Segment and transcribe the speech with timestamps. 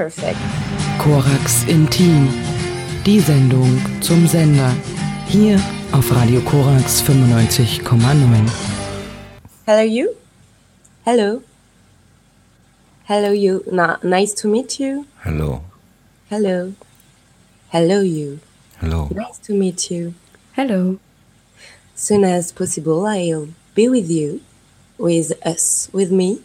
[0.00, 0.38] perfect.
[0.98, 2.26] Corax Intim.
[3.04, 3.68] Die Sendung
[4.00, 4.74] zum Sender.
[5.28, 5.60] Hier
[5.92, 8.48] auf Radio Corax 95,9.
[9.66, 10.08] Hello, you?
[11.04, 11.42] Hello.
[13.04, 13.62] Hello, you.
[13.70, 15.04] Na nice to meet you.
[15.22, 15.60] Hello.
[16.30, 16.72] Hello.
[17.68, 18.38] Hello, you.
[18.80, 19.10] Hello.
[19.14, 20.14] Nice to meet you.
[20.56, 20.96] Hello.
[21.94, 24.40] Soon as possible, I'll be with you,
[24.96, 26.40] with us, with me.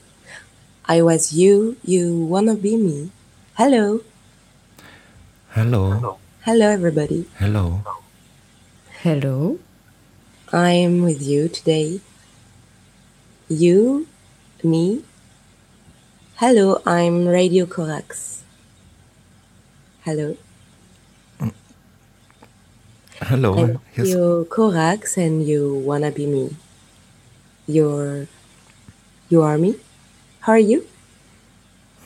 [0.90, 3.12] I was you, you wanna be me.
[3.56, 4.02] Hello.
[5.52, 6.18] Hello.
[6.44, 7.26] Hello, everybody.
[7.40, 7.82] Hello.
[9.02, 9.60] Hello.
[10.52, 12.02] I'm with you today.
[13.48, 14.08] You,
[14.62, 15.04] me.
[16.36, 18.44] Hello, I'm Radio Corax.
[20.04, 20.36] Hello.
[23.22, 23.54] Hello.
[23.58, 24.10] I'm Yes.
[24.10, 26.58] you Corax and you wanna be me.
[27.68, 28.28] You're
[29.30, 29.76] you are me?
[30.42, 30.86] How are you?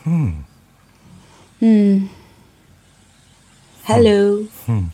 [0.06, 0.46] Hmm.
[1.60, 2.08] Hmm.
[3.84, 4.44] Hello.
[4.66, 4.86] Hmm.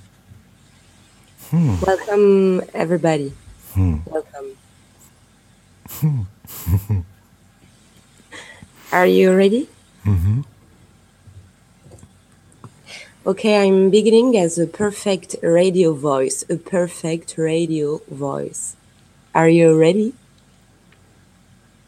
[1.50, 1.76] Hmm.
[1.86, 3.34] Welcome everybody.
[3.74, 3.98] Hmm.
[4.06, 4.58] Welcome.
[8.92, 9.70] Are you ready?
[10.04, 10.42] hmm
[13.26, 16.44] Okay, I'm beginning as a perfect radio voice.
[16.50, 18.76] A perfect radio voice.
[19.36, 20.14] Are you ready?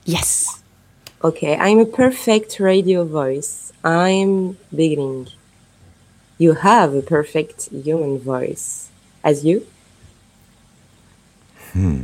[0.06, 0.62] Yes.
[1.24, 3.67] Okay, I'm a perfect radio voice.
[3.88, 5.30] I'm beginning.
[6.38, 8.90] You have a perfect human voice.
[9.24, 9.66] As you?
[11.72, 12.02] Hmm.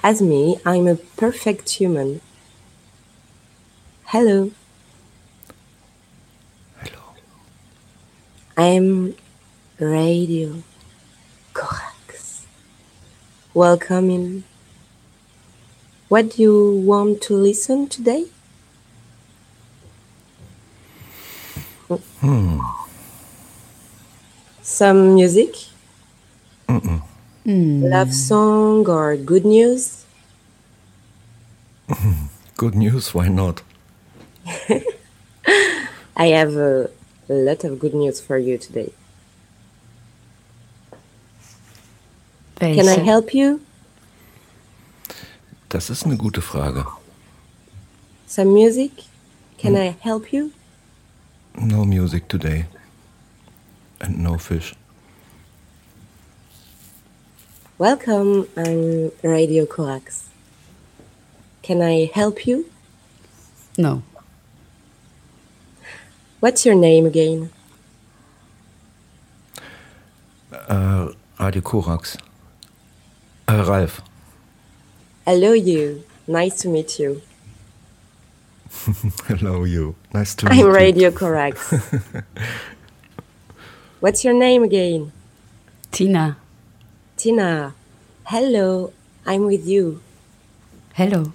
[0.00, 2.20] As me, I'm a perfect human.
[4.04, 4.52] Hello.
[6.76, 7.02] Hello.
[8.56, 9.16] I'm
[9.80, 10.62] Radio
[11.52, 12.46] Corax.
[13.54, 14.44] Welcome in.
[16.06, 18.26] What do you want to listen today?
[21.88, 22.60] Hmm.
[24.62, 25.54] Some music,
[26.68, 27.02] Mm-mm.
[27.44, 27.82] Hmm.
[27.82, 30.04] love song, or good news?
[32.58, 33.14] Good news.
[33.14, 33.62] Why not?
[36.16, 36.90] I have a,
[37.28, 38.92] lot of good news for you today.
[42.56, 43.60] Can I help you?
[45.68, 46.84] Das ist eine gute Frage.
[48.26, 48.90] Some music?
[49.58, 50.50] Can I help you?
[51.56, 52.66] No music today.
[54.00, 54.74] And no fish.
[57.78, 60.28] Welcome, I'm Radio Corax.
[61.62, 62.66] Can I help you?
[63.76, 64.02] No.
[66.40, 67.50] What's your name again?
[70.50, 72.18] Äh, Radio Corax.
[73.46, 74.02] Äh, uh, Ralf.
[75.24, 76.04] Hello, you.
[76.26, 77.22] Nice to meet you.
[79.26, 79.94] Hello, you.
[80.12, 80.70] Nice to meet I'm you.
[80.70, 81.72] Radio Corax.
[84.00, 85.12] What's your name again?
[85.90, 86.36] Tina.
[87.16, 87.74] Tina.
[88.24, 88.92] Hello,
[89.24, 90.00] I'm with you.
[90.92, 91.32] Hello.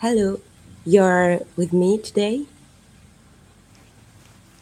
[0.00, 0.40] Hello,
[0.84, 2.44] you're with me today?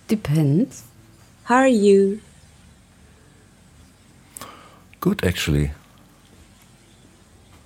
[0.06, 0.84] Depends.
[1.44, 2.20] How are you?
[5.00, 5.72] Good, actually.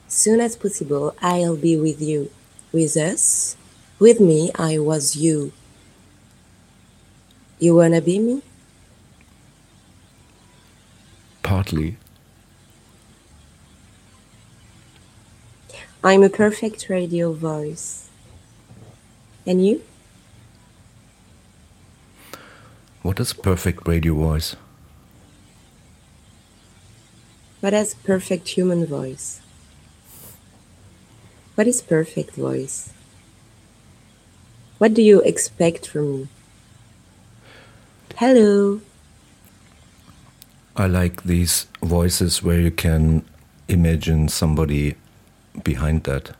[0.08, 2.30] Soon as possible, I'll be with you.
[2.72, 3.57] With us?
[3.98, 5.52] With me, I was you.
[7.58, 8.42] You wanna be me?
[11.42, 11.96] Partly.
[16.04, 18.08] I'm a perfect radio voice.
[19.44, 19.82] And you?
[23.02, 24.54] What is perfect radio voice?
[27.60, 29.40] What is perfect human voice?
[31.56, 32.92] What is perfect voice?
[34.78, 36.28] What do you expect from me?
[38.14, 38.80] Hello.
[40.76, 43.24] I like these voices where you can
[43.66, 44.94] imagine somebody
[45.64, 46.30] behind that.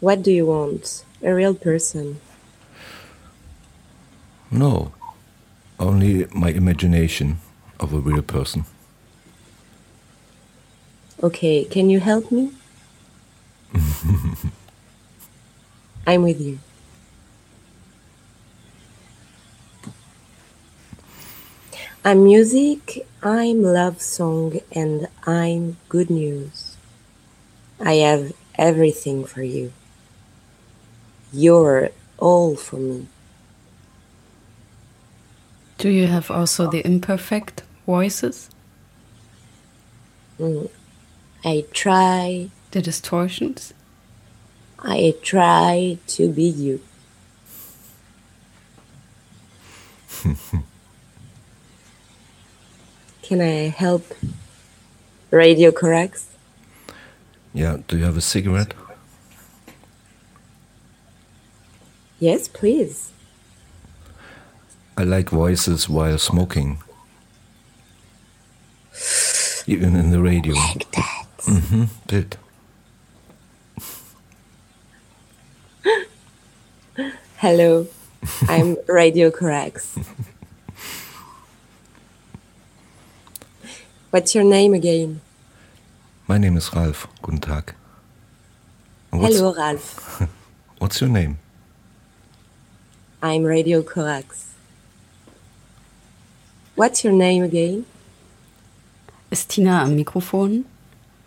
[0.00, 1.04] What do you want?
[1.22, 2.18] A real person.
[4.50, 4.92] No,
[5.78, 7.36] only my imagination
[7.78, 8.64] of a real person.
[11.22, 12.52] Okay, can you help me?
[16.06, 16.58] I'm with you.
[22.04, 26.76] I'm music, I'm love song, and I'm good news.
[27.78, 29.72] I have everything for you.
[31.32, 33.06] You're all for me.
[35.78, 38.50] Do you have also the imperfect voices?
[40.40, 40.70] Mm.
[41.44, 43.74] I try, The distortions?
[44.82, 46.80] I try to be you.
[53.22, 54.12] Can I help
[55.30, 56.26] Radio Corax?
[57.54, 58.74] Yeah, do you have a cigarette?
[62.18, 63.12] Yes, please.
[64.96, 66.82] I like voices while smoking.
[69.66, 70.54] Even in the radio.
[70.54, 71.26] Like that.
[71.46, 71.84] Mm-hmm.
[72.06, 72.36] Did.
[77.42, 77.88] Hello,
[78.46, 79.98] I'm Radio Corax.
[84.10, 85.20] What's your name again?
[86.28, 87.08] My name is Ralph.
[87.20, 87.74] Guten Tag.
[89.10, 90.22] What's, Hello, Ralph.
[90.78, 91.38] what's your name?
[93.20, 94.52] I'm Radio Corax.
[96.76, 97.86] What's your name again?
[99.32, 100.62] Is Tina am Mikrofon?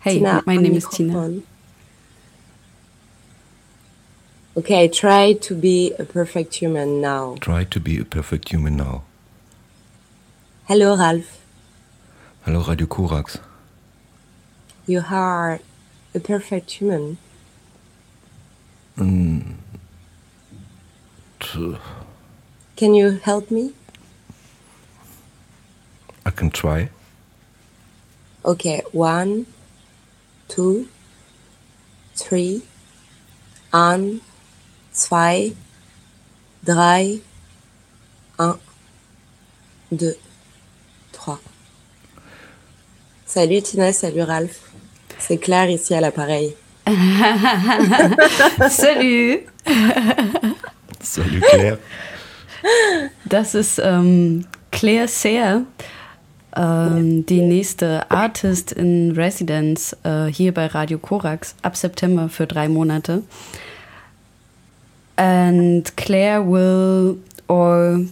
[0.00, 1.12] Hey, Tina my am name is Tina.
[1.12, 1.42] Mikrofon.
[4.56, 7.36] Okay, try to be a perfect human now.
[7.40, 9.02] Try to be a perfect human now.
[10.66, 11.44] Hello, Ralph.
[12.44, 13.38] Hello, Radio Corax.
[14.86, 15.60] You are
[16.14, 17.18] a perfect human.
[21.40, 21.76] T-
[22.76, 23.74] Can you help me?
[26.24, 26.88] I can try.
[28.44, 29.46] Okay, one,
[30.48, 30.88] two,
[32.14, 32.62] three,
[33.72, 34.20] un,
[34.96, 35.52] zwei,
[36.64, 37.20] drei,
[38.38, 38.58] un,
[39.92, 40.16] deux,
[41.12, 41.38] trois.
[43.26, 44.58] Salut Tina, salut Ralph.
[45.18, 46.54] C'est Claire ici à l'appareil.
[48.70, 49.40] Salut!
[51.02, 51.78] Salut Claire.
[53.24, 55.62] Das ist ähm, Claire Sayer,
[56.56, 62.68] ähm, die nächste Artist in Residence äh, hier bei Radio Korax ab September für drei
[62.68, 63.22] Monate.
[65.18, 67.18] And Claire will,
[67.48, 68.04] or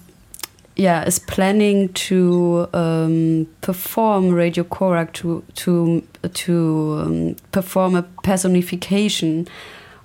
[0.76, 6.02] yeah, is planning to um, perform Radio Korak to to
[6.32, 9.46] to um, perform a personification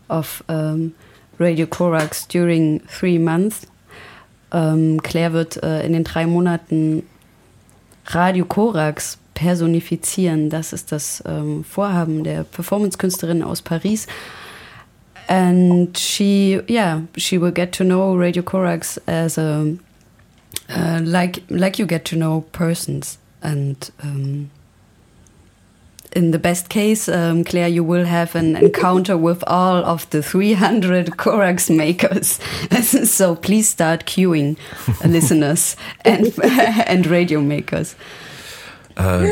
[0.10, 0.94] of um,
[1.38, 3.66] Radio Korax during three months.
[4.51, 7.04] Ähm, Claire wird äh, in den drei Monaten
[8.07, 10.50] Radio Korax personifizieren.
[10.50, 14.07] Das ist das ähm, Vorhaben der Performance-Künstlerin aus Paris.
[15.29, 19.77] And she, yeah, she will get to know Radio Corax as a
[20.69, 23.89] uh, like like you get to know persons and.
[24.01, 24.49] Um,
[26.11, 30.23] in the best case, um, Claire, you will have an encounter with all of the
[30.23, 32.39] 300 Corax makers.
[32.81, 34.57] so please start queuing,
[35.05, 37.95] listeners and, and radio makers.
[38.95, 39.29] Äh,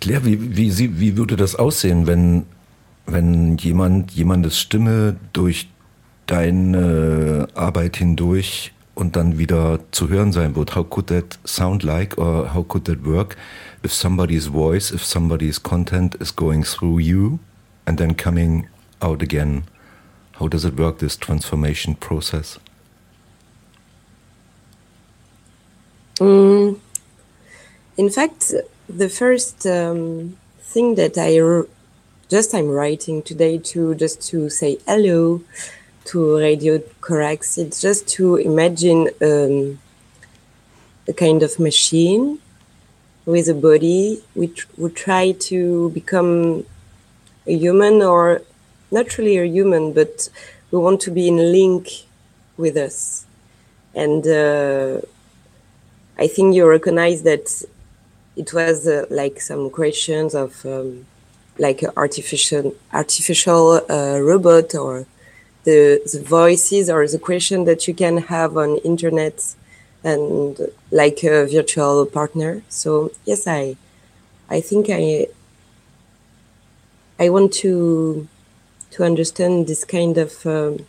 [0.00, 2.46] Claire, wie, wie, wie würde das aussehen, wenn,
[3.06, 5.68] wenn jemand, jemandes Stimme durch
[6.26, 10.76] deine Arbeit hindurch und dann wieder zu hören sein wird?
[10.76, 13.36] How could that sound like or how could that work
[13.82, 17.38] if somebody's voice, if somebody's content is going through you
[17.86, 18.68] and then coming
[19.00, 19.64] out again?
[20.38, 22.58] How does it work, this transformation process?
[26.18, 26.78] Mm,
[27.96, 28.54] in fact,
[28.88, 31.38] the first um, thing that I
[32.32, 35.42] just I'm writing today to just to say hello
[36.06, 39.78] to Radio Corax, it's just to imagine um,
[41.06, 42.38] a kind of machine
[43.26, 46.64] with a body which would try to become
[47.46, 48.40] a human or
[48.90, 50.30] not really a human, but
[50.70, 51.86] we want to be in link
[52.56, 53.26] with us.
[53.94, 55.02] And uh,
[56.16, 57.62] I think you recognize that
[58.36, 61.04] it was uh, like some questions of um,
[61.58, 65.06] like artificial artificial uh, robot or
[65.64, 69.54] the, the voices or the question that you can have on internet
[70.02, 70.58] and
[70.90, 72.62] like a virtual partner.
[72.68, 73.76] So yes, I
[74.50, 75.28] I think I
[77.18, 78.26] I want to
[78.92, 80.84] to understand this kind of um,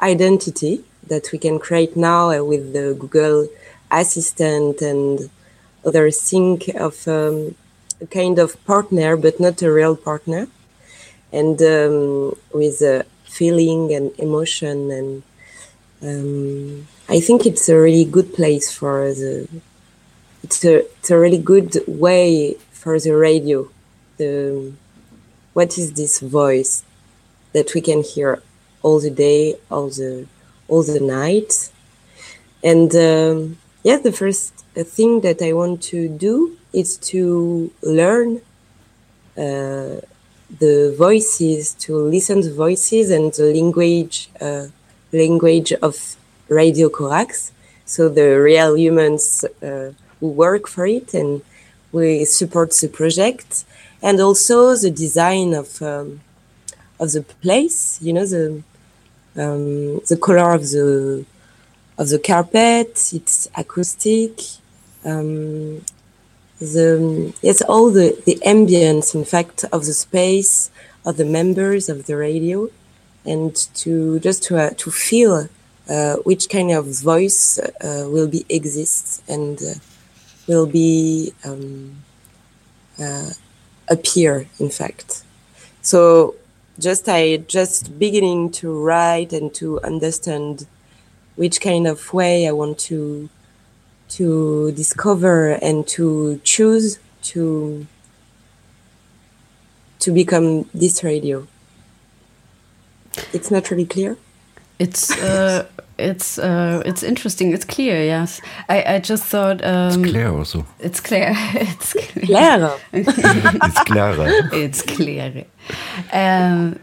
[0.00, 3.48] identity that we can create now with the Google
[3.90, 5.30] Assistant and
[5.84, 7.54] other think of um,
[8.02, 10.48] a kind of partner, but not a real partner,
[11.32, 12.82] and um, with
[13.24, 15.22] feeling and emotion and
[16.02, 19.48] um, I think it's a really good place for the.
[20.42, 23.68] It's a it's a really good way for the radio.
[24.16, 24.72] The
[25.52, 26.84] what is this voice
[27.52, 28.42] that we can hear
[28.82, 30.26] all the day, all the
[30.66, 31.70] all the night,
[32.64, 38.40] and um, yeah, the first thing that I want to do is to learn
[39.36, 40.00] uh,
[40.58, 44.66] the voices, to listen to voices and the language uh,
[45.12, 46.16] language of
[46.48, 47.52] Radio Corax.
[47.84, 51.42] So the real humans uh, who work for it and
[51.92, 53.64] we support the project
[54.02, 56.20] and also the design of um,
[56.98, 58.62] of the place you know the
[59.36, 61.24] um, the color of the
[61.98, 64.40] of the carpet it's acoustic
[65.04, 65.82] um,
[66.74, 70.70] the yes all the the ambience in fact of the space
[71.04, 72.68] of the members of the radio
[73.24, 75.48] and to just to uh, to feel
[75.88, 79.74] uh, which kind of voice uh, will be exist and uh,
[80.46, 81.96] will be um,
[83.00, 83.30] uh,
[83.88, 85.24] appear in fact.
[85.82, 86.36] So
[86.78, 90.66] just i just beginning to write and to understand
[91.36, 93.28] which kind of way i want to
[94.16, 97.86] to discover and to choose to
[100.00, 101.46] to become this radio.
[103.32, 104.16] It's not really clear.
[104.78, 105.66] It's uh,
[105.98, 107.52] it's uh, it's interesting.
[107.52, 108.04] It's clear.
[108.04, 110.66] Yes, I, I just thought um, it's clear also.
[110.80, 111.32] It's clear.
[111.54, 112.78] it's clear.
[112.92, 114.30] It's Clara.
[114.52, 115.44] it's clear.
[116.12, 116.78] Um,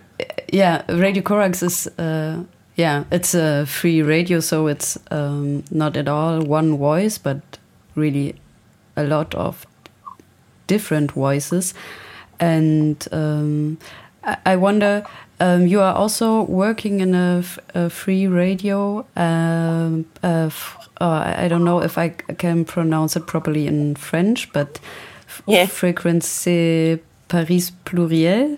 [0.51, 1.88] yeah, Radio Corax is.
[1.98, 2.43] Uh,
[2.79, 7.41] yeah, it's a free radio, so it's um, not at all one voice, but
[7.95, 8.36] really
[8.95, 9.65] a lot of
[10.67, 11.74] different voices.
[12.39, 13.79] And um,
[14.24, 15.05] I, I wonder,
[15.41, 17.43] um, you are also working in a,
[17.75, 19.05] a free radio.
[19.17, 20.50] Um, uh,
[21.01, 24.79] I don't know if I can pronounce it properly in French, but
[25.45, 25.65] yeah.
[25.65, 28.57] Frequency Paris Pluriel.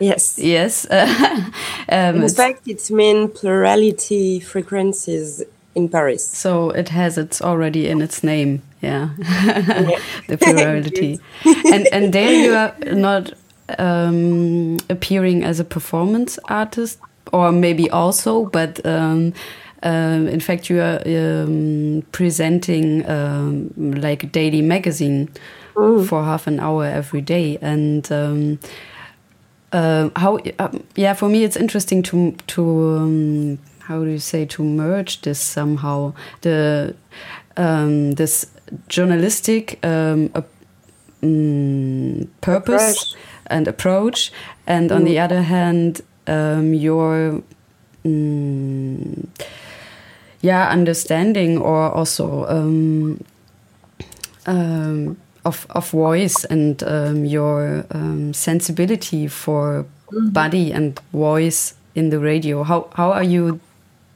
[0.00, 0.38] Yes.
[0.38, 0.86] Yes.
[0.90, 5.42] um, in fact, it's mean plurality frequencies
[5.74, 6.26] in Paris.
[6.26, 8.62] So it has its already in its name.
[8.80, 9.98] Yeah, yeah.
[10.28, 11.20] the plurality.
[11.44, 13.32] and and there you are not
[13.78, 16.98] um, appearing as a performance artist,
[17.32, 18.84] or maybe also, but.
[18.84, 19.32] Um,
[19.84, 25.28] um, in fact, you are um, presenting um, like a daily magazine
[25.74, 26.04] mm.
[26.04, 28.10] for half an hour every day, and
[29.72, 32.62] um, uh, how uh, yeah for me it's interesting to to
[32.96, 36.94] um, how do you say to merge this somehow the
[37.56, 38.46] um, this
[38.88, 40.30] journalistic um,
[41.22, 43.22] mm, purpose approach.
[43.46, 44.32] and approach
[44.66, 44.96] and mm.
[44.96, 45.24] on the mm.
[45.24, 47.42] other hand um, your
[48.04, 49.28] mm,
[50.40, 53.24] yeah understanding or also um,
[54.46, 55.16] um,
[55.48, 60.32] of, of voice and um, your um, sensibility for mm -hmm.
[60.32, 62.64] body and voice in the radio.
[62.64, 63.58] How how are you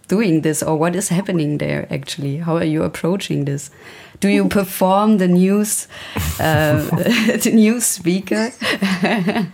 [0.08, 1.86] doing this, or what is happening there?
[1.90, 3.70] Actually, how are you approaching this?
[4.20, 5.88] Do you perform the news,
[6.40, 6.82] uh,
[7.44, 8.44] the news speaker?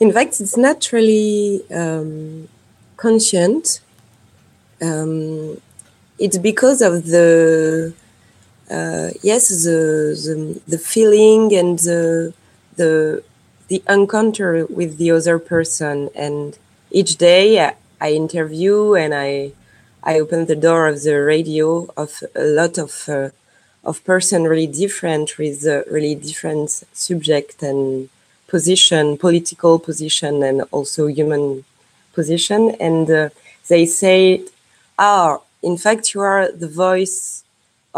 [0.00, 2.48] in fact, it's not really um,
[2.96, 3.80] conscient.
[4.80, 5.60] Um,
[6.18, 7.92] it's because of the
[8.70, 12.32] uh, yes, the, the, the feeling and the
[12.76, 13.22] the
[13.68, 16.58] the encounter with the other person, and
[16.90, 19.52] each day I, I interview and I
[20.02, 23.30] I open the door of the radio of a lot of uh,
[23.84, 28.08] of person really different with uh, really different subject and
[28.48, 31.64] position, political position, and also human
[32.14, 33.28] position, and uh,
[33.68, 34.42] they say,
[34.98, 37.44] "Ah, in fact, you are the voice."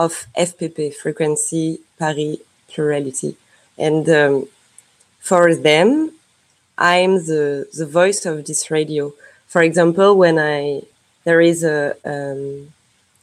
[0.05, 2.39] Of FPP, Frequency Paris
[2.69, 3.37] Plurality.
[3.77, 4.49] And um,
[5.21, 6.13] for them,
[6.79, 9.13] I'm the, the voice of this radio.
[9.47, 10.83] For example, when I
[11.25, 11.81] there is a
[12.13, 12.73] um,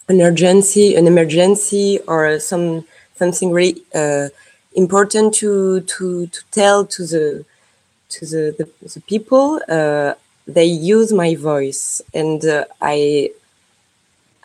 [0.07, 4.27] an urgency, an emergency, or some something really uh,
[4.75, 7.45] important to to to tell to the
[8.13, 10.13] to the the, the people, uh,
[10.47, 13.31] they use my voice, and uh, I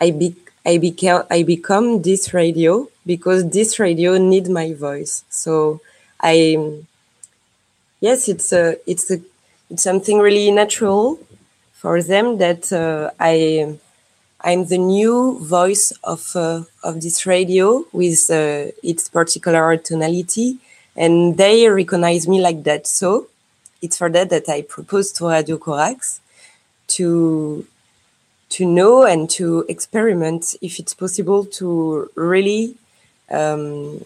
[0.00, 0.78] I be I
[1.30, 5.24] I become this radio because this radio need my voice.
[5.28, 5.80] So
[6.20, 6.82] I
[8.00, 9.20] yes, it's a it's a
[9.70, 11.18] it's something really natural
[11.72, 13.76] for them that uh, I
[14.40, 20.58] I'm the new voice of uh, of this radio with uh, its particular tonality,
[20.96, 22.86] and they recognize me like that.
[22.86, 23.28] So
[23.80, 26.20] it's for that that I propose to Radio Corax
[26.88, 27.66] to
[28.52, 32.76] to know and to experiment if it's possible to really
[33.30, 34.04] um,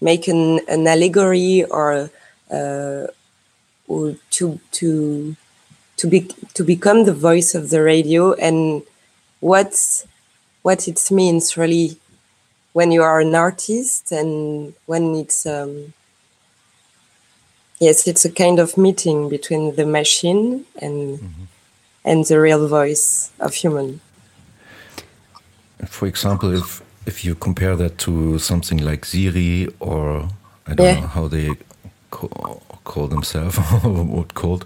[0.00, 2.10] make an, an allegory or,
[2.50, 3.06] uh,
[3.86, 5.36] or to to
[5.96, 6.20] to be
[6.54, 8.82] to become the voice of the radio and
[9.40, 10.04] what
[10.62, 11.98] what it means really
[12.72, 15.92] when you are an artist and when it's um,
[17.80, 21.53] yes it's a kind of meeting between the machine and mm -hmm
[22.04, 24.00] and the real voice of human.
[25.86, 30.28] for example, if if you compare that to something like Siri or
[30.66, 31.00] I don't Yeah.
[31.00, 31.50] know how they
[32.10, 34.64] call, call themselves, what called.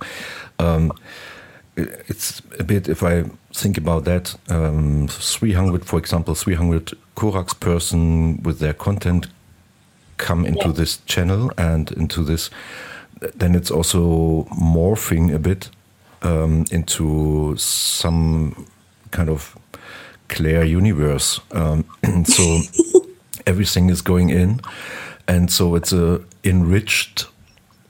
[0.60, 0.92] Um,
[2.08, 4.36] it's a bit if I think about that.
[4.48, 9.26] Um, 300, for example, 300 Corax person with their content
[10.16, 10.74] come into Yeah.
[10.76, 12.50] this channel and into this.
[13.38, 15.70] Then it's also morphing a bit
[16.22, 18.66] um, into some
[19.10, 19.56] kind of
[20.28, 21.40] clear universe.
[21.52, 21.84] Um,
[22.24, 22.60] so
[23.46, 24.60] everything is going in,
[25.26, 27.26] and so it's a enriched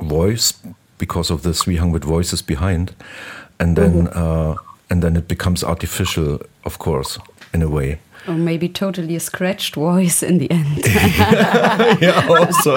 [0.01, 0.53] voice
[0.99, 2.95] because of the 300 voices behind,
[3.59, 4.57] and then uh,
[4.91, 7.19] and then it becomes artificial, of course,
[7.53, 8.01] in a way.
[8.27, 10.85] Or maybe totally a scratched voice in the end.
[12.03, 12.75] yeah, also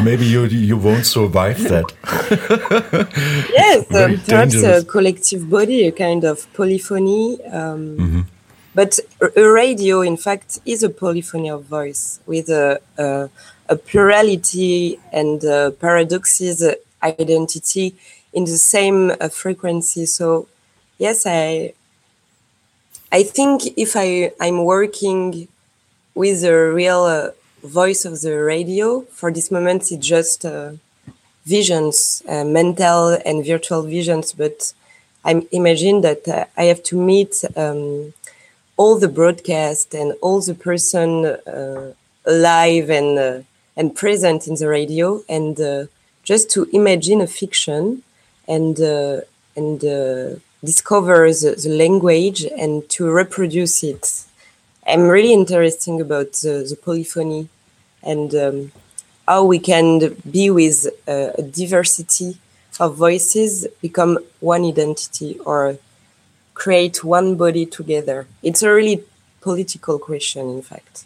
[0.02, 1.92] maybe you you won't survive that.
[3.52, 7.38] Yes, Very uh, perhaps a collective body, a kind of polyphony.
[7.52, 8.26] Um,
[8.76, 13.30] But a a radio, in fact, is a polyphony of voice with a, a,
[13.70, 17.94] a plurality and uh, paradoxes uh, identity
[18.34, 20.04] in the same uh, frequency.
[20.04, 20.46] So,
[20.98, 21.72] yes, I
[23.12, 25.48] I think if I I'm working
[26.14, 27.30] with the real uh,
[27.62, 30.44] voice of the radio for this moment, it's just.
[30.44, 30.72] Uh,
[31.46, 34.32] visions, uh, mental and virtual visions.
[34.32, 34.74] But
[35.24, 38.12] I imagine that uh, I have to meet um,
[38.76, 41.92] all the broadcast and all the person uh,
[42.26, 43.38] alive and uh,
[43.78, 45.88] and present in the radio, and
[46.24, 48.02] just to imagine a fiction
[48.48, 48.78] and
[49.54, 49.80] and
[50.64, 54.24] discover the, the language and to reproduce it.
[54.86, 57.48] I'm really interested about the, the polyphony
[58.02, 58.72] and um,
[59.26, 62.38] how we can be with uh, a diversity
[62.78, 65.78] of voices, become one identity, or
[66.54, 68.26] create one body together.
[68.42, 69.02] It's a really
[69.40, 71.04] political question, in fact.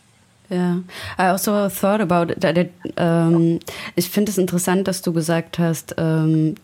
[0.50, 0.80] Yeah,
[1.16, 3.60] I also thought about that it, ähm,
[3.94, 6.56] ich finde es interessant, dass du gesagt hast, ähm,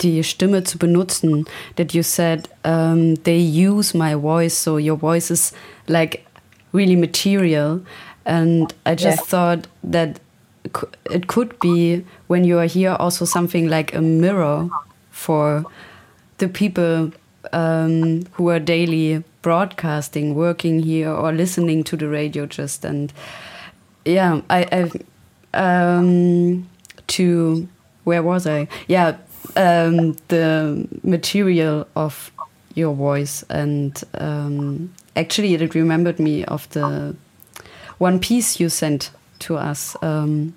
[0.00, 1.44] die Stimme zu benutzen.
[1.76, 5.52] That you said um, they use my voice, so your voice is
[5.88, 6.24] like
[6.72, 7.80] really material.
[8.24, 9.26] And I just Yeah.
[9.26, 10.20] thought that
[11.10, 14.68] it could be when you are here also something like a mirror
[15.10, 15.64] for
[16.38, 17.10] the people
[17.52, 23.12] um, who are daily broadcasting, working here or listening to the radio just and
[24.04, 24.88] yeah, I,
[25.52, 26.68] I um,
[27.08, 27.68] to
[28.04, 28.68] where was I?
[28.88, 29.16] Yeah,
[29.56, 32.30] um, the material of
[32.74, 37.14] your voice and um, actually it remembered me of the
[37.98, 39.96] one piece you sent to us.
[40.02, 40.54] Um,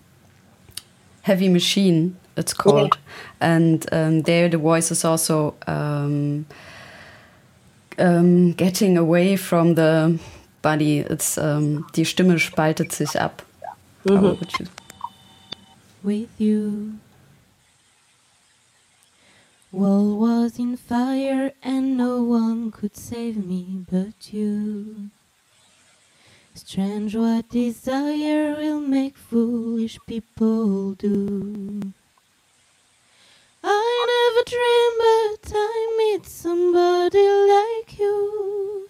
[1.24, 2.98] Heavy Machine, it's called,
[3.41, 6.45] and um, there the voice is also um,
[7.98, 10.19] um, getting away from the
[10.62, 11.00] body.
[11.00, 13.41] It's um, die Stimme spaltet sich ab.
[14.08, 14.67] How would you-
[16.04, 16.93] with you.
[19.75, 25.09] World was in fire and no one could save me but you.
[26.53, 31.81] Strange what desire will make foolish people do.
[33.63, 38.88] I never dreamed but I meet somebody like you.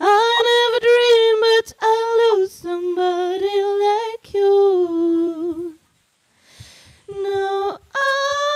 [0.00, 5.78] I never dreamed but I lose somebody like you.
[7.08, 8.47] No, I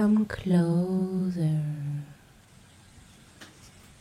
[0.00, 1.60] Come closer.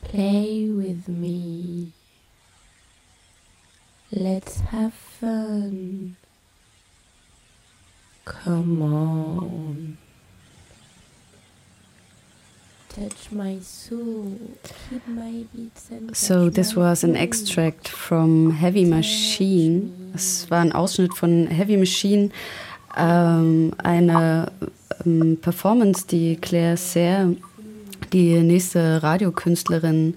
[0.01, 1.91] Play with me.
[4.09, 6.15] Let's have fun.
[8.23, 9.97] Come on.
[12.87, 14.39] Touch my soul.
[14.89, 20.13] Keep my beats and So this was an extract from Heavy Machine.
[20.15, 22.31] Es war ein Ausschnitt von Heavy Machine,
[22.95, 24.49] ähm, eine
[25.05, 27.35] ähm, Performance, die Claire Serre,
[28.13, 30.15] die nächste Radiokünstlerin,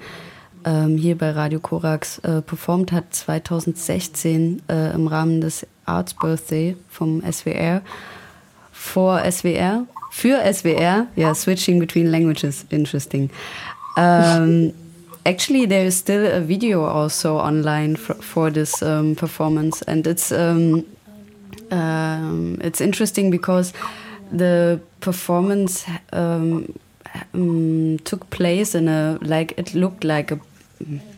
[0.65, 6.77] ähm, hier bei Radio Korax äh, performt hat 2016 äh, im Rahmen des Arts Birthday
[6.89, 7.83] vom SWR.
[8.71, 13.31] For SWR, für SWR, yeah, switching between languages, interesting.
[13.97, 14.73] Um,
[15.25, 20.33] actually, there is still a video also online for, for this um, performance, and it's
[20.33, 20.85] um,
[21.71, 23.73] it's interesting because
[24.33, 26.75] the performance um,
[27.35, 30.39] um, took place in a like it looked like a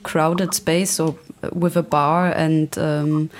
[0.02, 1.18] crowded space, so
[1.52, 3.30] with a bar and um,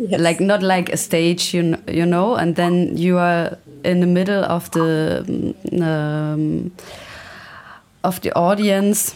[0.00, 0.20] Yes.
[0.20, 4.06] like not like a stage, you know, you know, and then you are in the
[4.06, 5.24] middle of the
[5.82, 6.70] um,
[8.04, 9.14] of the audience,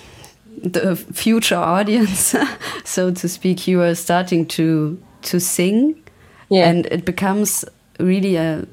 [0.72, 2.35] the future audience,
[2.85, 3.68] so to speak.
[3.68, 5.94] You are starting to to sing,
[6.50, 6.68] Yeah.
[6.68, 7.64] and it becomes
[8.00, 8.66] really a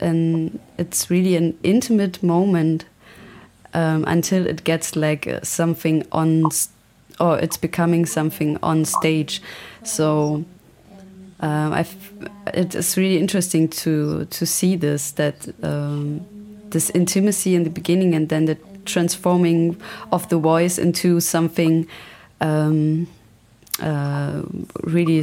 [0.00, 2.84] an it's really an intimate moment
[3.74, 6.44] um, until it gets like uh, something on
[7.20, 9.42] or it's becoming something on stage.
[9.84, 10.44] So
[11.40, 11.86] um, I
[12.54, 16.26] it is really interesting to to see this that um,
[16.70, 19.76] this intimacy in the beginning and then the transforming
[20.12, 21.86] of the voice into something
[22.40, 23.06] um,
[23.82, 24.42] uh,
[24.84, 25.22] really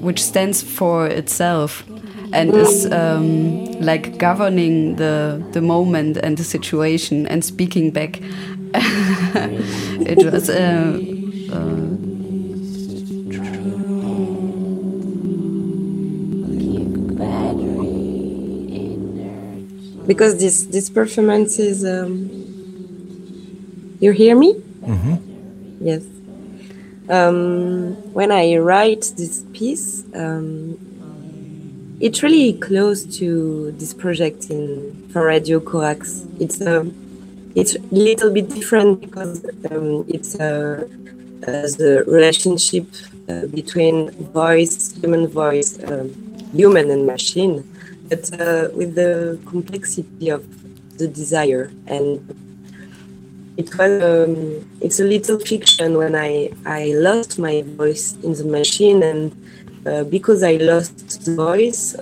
[0.00, 1.84] which stands for itself
[2.32, 8.20] and is um, like governing the the moment and the situation and speaking back.
[8.74, 10.48] it was.
[10.50, 11.00] Uh,
[11.52, 11.96] uh,
[20.06, 22.30] because this this performance is um,
[24.00, 24.54] you hear me
[25.80, 26.02] yes
[27.08, 30.78] um, when i write this piece um,
[32.00, 36.24] it's really close to this project in for radio corax.
[36.38, 36.94] It's um,
[37.54, 40.86] it's a little bit different because um, it's uh,
[41.40, 42.86] the relationship
[43.28, 46.08] uh, between voice human voice um,
[46.52, 47.64] human and machine
[48.08, 50.42] but uh, with the complexity of
[50.98, 51.70] the desire.
[51.86, 52.20] And
[53.56, 58.44] it was um, it's a little fiction when I I lost my voice in the
[58.44, 59.32] machine and
[59.86, 61.94] uh, because I lost the voice,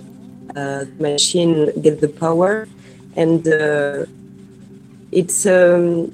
[0.57, 2.67] uh, machine get the power
[3.15, 4.07] and uh,
[5.13, 6.13] it's um,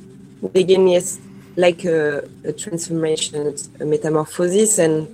[0.55, 1.19] again yes
[1.57, 5.07] like a, a transformation, a metamorphosis and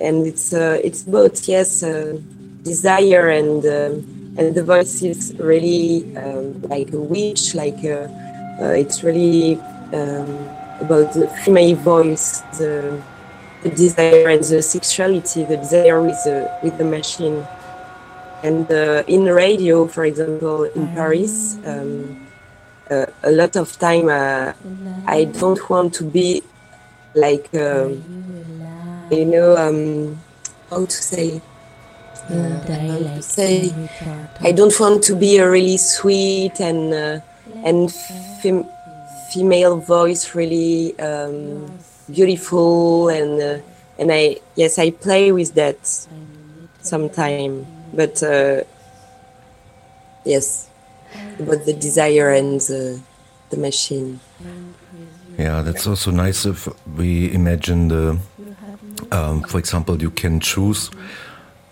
[0.00, 2.18] and it's uh, it's both yes uh,
[2.62, 3.64] desire and
[4.38, 9.54] and the voice is really um, like a witch like it's really
[9.92, 10.28] um,
[10.80, 13.02] about the female voice the,
[13.62, 17.46] the desire and the sexuality the desire with the with the machine.
[18.42, 22.26] And uh, in radio for example in paris um,
[22.90, 24.54] uh, a lot of time uh,
[25.06, 26.42] i don't want to be
[27.14, 28.00] like um,
[29.10, 30.18] you know um,
[30.70, 31.42] how to say
[32.30, 33.72] uh, say
[34.40, 37.20] I don't want to be a really sweet and uh,
[37.64, 37.92] and
[38.42, 38.68] fem-
[39.32, 41.66] female voice, really um,
[42.12, 43.58] beautiful and uh,
[43.98, 45.78] and I yes I play with that
[46.82, 48.62] sometime, but uh,
[50.24, 50.68] yes,
[51.38, 53.00] about the desire and the,
[53.50, 54.20] the machine.
[55.38, 58.18] Yeah, that's also nice if we imagine the,
[59.10, 60.90] um, for example, you can choose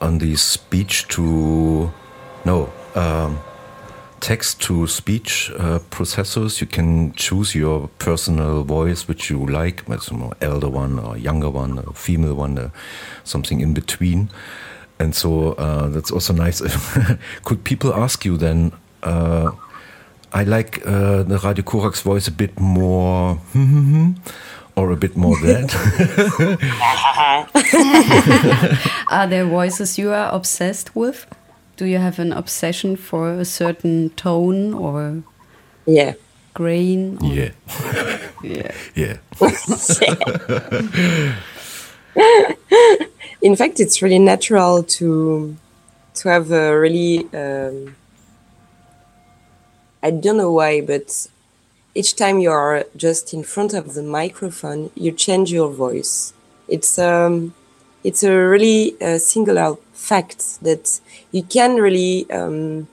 [0.01, 1.93] on the speech to,
[2.45, 3.39] no, um,
[4.21, 6.61] text to speech uh, processors.
[6.61, 11.51] You can choose your personal voice, which you like, whether more elder one or younger
[11.51, 12.73] one, or female one, or
[13.25, 14.31] something in between.
[14.99, 16.61] And so uh, that's also nice.
[17.45, 18.73] Could people ask you then?
[19.03, 19.53] Uh,
[20.33, 23.39] I like uh, the Radio Corax voice a bit more,
[24.77, 25.75] or a bit more that.
[29.11, 31.27] are there voices you are obsessed with?
[31.79, 35.23] Do you have an obsession for a certain tone or
[35.87, 36.15] Yeah.
[36.53, 37.19] grain?
[37.23, 37.53] or- yeah,
[38.43, 38.73] yeah.
[38.95, 39.17] yeah.
[43.41, 45.55] In fact, it's really natural to
[46.15, 47.95] to have a really um,
[50.03, 51.29] I don't know why, but
[51.95, 56.33] each time you are just in front of the microphone, you change your voice.
[56.67, 57.55] It's um,
[58.05, 61.01] it's a really uh, singular fact that
[61.33, 62.89] you can really um,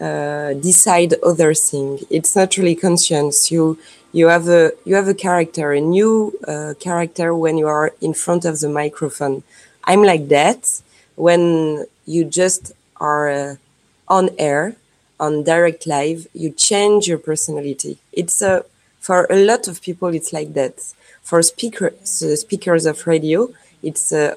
[0.00, 2.00] uh, decide other thing.
[2.10, 3.50] It's not really conscience.
[3.50, 3.78] You
[4.12, 8.14] you have a you have a character, a new uh, character when you are in
[8.14, 9.42] front of the microphone.
[9.84, 10.82] I'm like that
[11.16, 13.56] when you just are uh,
[14.08, 14.76] on air,
[15.18, 16.26] on direct live.
[16.34, 17.98] You change your personality.
[18.12, 18.64] It's a
[19.00, 20.92] for a lot of people, it's like that.
[21.22, 23.50] For speakers, speakers of radio,
[23.82, 24.34] it's uh,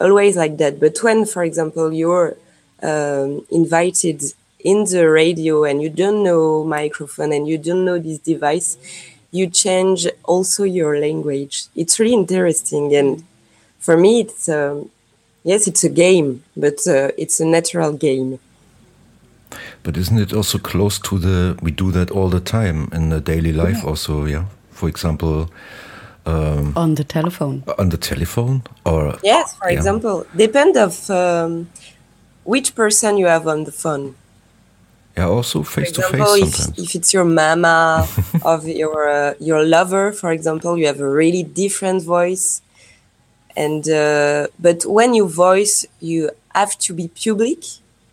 [0.00, 0.80] always like that.
[0.80, 2.36] But when, for example, you're
[2.82, 4.22] um, invited
[4.60, 8.78] in the radio and you don't know microphone and you don't know this device,
[9.30, 11.64] you change also your language.
[11.74, 12.94] It's really interesting.
[12.94, 13.24] And
[13.78, 14.90] for me, it's, um,
[15.42, 18.38] yes, it's a game, but uh, it's a natural game.
[19.82, 23.20] But isn't it also close to the, we do that all the time in the
[23.20, 23.88] daily life yeah.
[23.88, 24.46] also, yeah?
[24.70, 25.50] For example,
[26.26, 27.64] um, on the telephone.
[27.78, 29.76] On the telephone, or yes, for yeah.
[29.76, 31.70] example, depend of um,
[32.44, 34.14] which person you have on the phone.
[35.16, 36.68] Yeah, also face to face sometimes.
[36.70, 38.08] If, if it's your mama
[38.42, 42.62] of your uh, your lover, for example, you have a really different voice,
[43.56, 47.64] and uh, but when you voice, you have to be public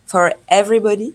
[0.05, 1.13] for everybody.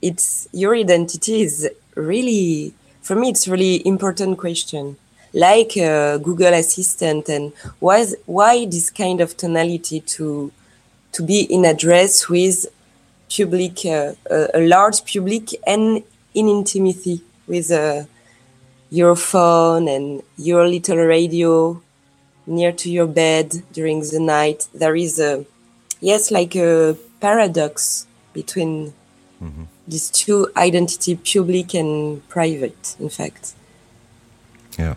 [0.00, 3.28] It's your identity is really for me.
[3.28, 4.96] It's really important question
[5.34, 10.52] like uh, Google Assistant, and why why this kind of tonality to
[11.12, 12.66] to be in address with
[13.34, 16.02] public, uh, a, a, large public, and
[16.34, 18.04] in intimacy with uh,
[18.90, 21.80] your phone and your little radio
[22.46, 24.68] near to your bed during the night.
[24.74, 25.44] There is a
[26.00, 28.92] yes, like a paradox between
[29.42, 29.64] mm-hmm.
[29.86, 32.96] these two identity, public and private.
[33.00, 33.54] In fact.
[34.78, 34.94] Yeah.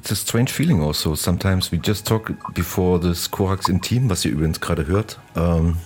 [0.00, 1.14] It's a strange feeling also.
[1.14, 5.76] Sometimes we just talk before this Korax Intim, was ihr übrigens gerade hört, ähm,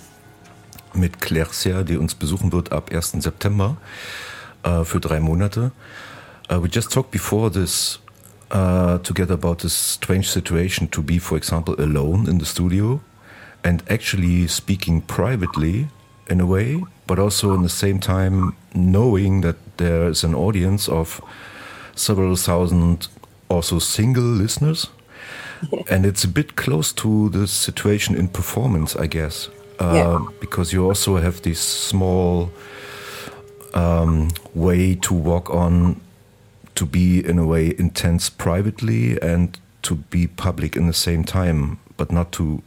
[0.93, 3.21] mit Claire die uns besuchen wird ab 1.
[3.21, 3.75] September
[4.63, 5.73] äh, für drei Monate.
[6.49, 7.99] Uh, we just talked before this
[8.51, 13.01] uh, together about this strange situation to be, for example, alone in the studio
[13.65, 15.89] and actually speaking privately
[16.29, 20.87] in a way, but also in the same time knowing that there is an audience
[20.87, 21.21] of
[21.95, 23.09] several thousand
[23.49, 24.87] also single listeners.
[25.89, 30.25] and it's a bit close to the situation in performance, I guess, uh, yeah.
[30.39, 32.51] because you also have this small
[33.73, 36.01] um, way to walk on,
[36.75, 41.79] to be in a way intense privately and to be public in the same time,
[41.97, 42.61] but not to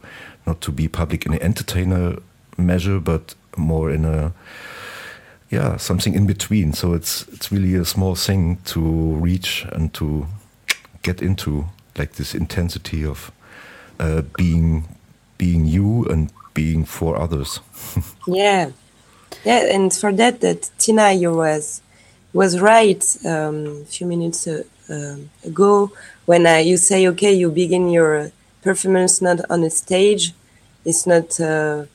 [0.47, 2.17] not to be public in an entertainer
[2.57, 4.33] measure, but more in a
[5.49, 6.73] yeah something in between.
[6.73, 10.27] So it's it's really a small thing to reach and to
[11.01, 11.65] get into
[11.97, 13.31] like this intensity of
[13.99, 14.87] uh, being
[15.37, 17.59] being you and being for others.
[18.27, 18.71] yeah,
[19.45, 21.81] yeah, and for that, that Tina, you was
[22.33, 25.91] was right um, a few minutes uh, um, ago
[26.25, 28.31] when uh, you say, okay, you begin your
[28.61, 30.33] performance not on a stage.
[30.85, 31.85] It's not uh,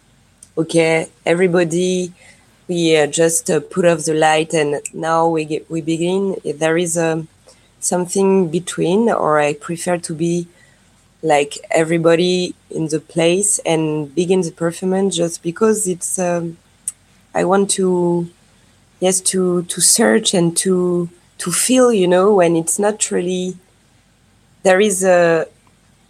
[0.58, 1.08] okay.
[1.24, 2.12] Everybody,
[2.68, 6.36] we uh, just uh, put off the light and now we get, we begin.
[6.44, 7.26] There is a
[7.84, 10.48] something between, or I prefer to be
[11.22, 16.18] like everybody in the place and begin the performance just because it's.
[16.18, 16.58] Um,
[17.34, 18.30] I want to,
[19.00, 23.56] yes, to to search and to to feel, you know, when it's not really.
[24.62, 25.46] There is a,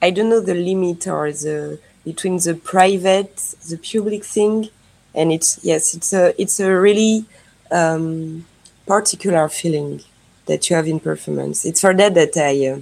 [0.00, 3.36] I don't know the limit or the between the private,
[3.68, 4.68] the public thing,
[5.14, 7.24] and it's yes, it's a it's a really
[7.70, 8.44] um,
[8.86, 10.02] particular feeling
[10.46, 11.64] that you have in performance.
[11.64, 12.80] It's for that that I uh,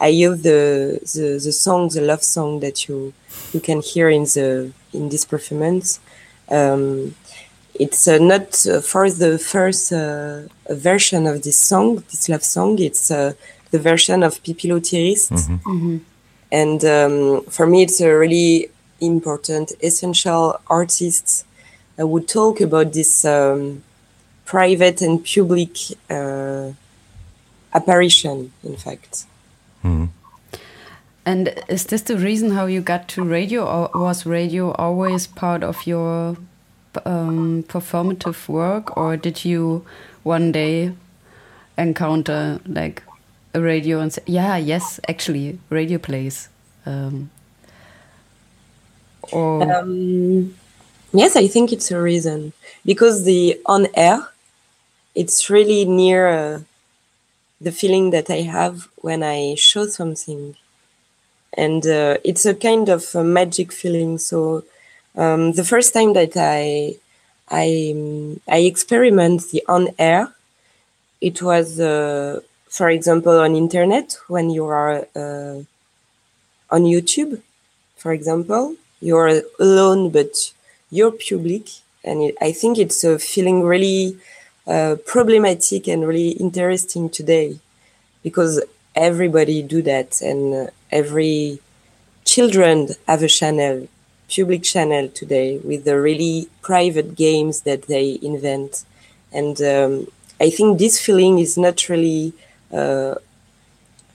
[0.00, 3.12] I use the, the the song, the love song that you
[3.52, 6.00] you can hear in the in this performance.
[6.50, 7.14] Um,
[7.74, 12.78] it's uh, not uh, for the first uh, version of this song, this love song.
[12.78, 13.32] It's uh,
[13.70, 15.32] the version of Pipilotti Rist.
[15.32, 15.70] Mm-hmm.
[15.70, 15.96] Mm-hmm.
[16.52, 21.44] And um, for me, it's a really important, essential artist
[21.96, 23.82] I would talk about this um,
[24.44, 25.76] private and public
[26.10, 26.72] uh,
[27.74, 29.24] apparition, in fact.
[29.82, 30.08] Mm.
[31.26, 35.62] And is this the reason how you got to radio, or was radio always part
[35.62, 36.36] of your
[37.04, 39.84] um, performative work, or did you
[40.22, 40.92] one day
[41.78, 43.02] encounter like
[43.54, 46.48] a radio and say, "Yeah, yes, actually, radio plays"?
[46.84, 47.30] Um,
[49.32, 50.54] or um,
[51.14, 52.52] Yes, I think it's a reason
[52.84, 54.18] because the on air,
[55.14, 56.60] it's really near uh,
[57.60, 60.56] the feeling that I have when I show something,
[61.56, 64.18] and uh, it's a kind of a magic feeling.
[64.18, 64.64] So
[65.16, 66.96] um, the first time that I
[67.50, 70.32] I I experiment the on air,
[71.20, 75.62] it was uh, for example on internet when you are uh,
[76.70, 77.40] on YouTube,
[77.96, 80.52] for example, you're alone but
[80.90, 81.68] you're public,
[82.04, 84.18] and it, I think it's a feeling really
[84.66, 87.58] uh, problematic and really interesting today
[88.22, 88.62] because
[88.94, 91.60] everybody do that and uh, every
[92.24, 93.88] children have a channel
[94.34, 98.84] public channel today with the really private games that they invent.
[99.32, 100.06] And um,
[100.40, 102.32] i think this feeling is not really
[102.72, 103.14] uh,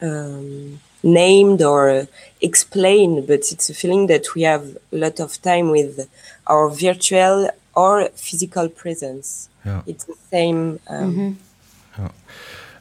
[0.02, 2.08] um, named or
[2.42, 6.10] explained but it's a feeling that we have a lot of time with
[6.48, 9.82] our virtual or physical presence Yeah.
[9.86, 11.38] it's the same um,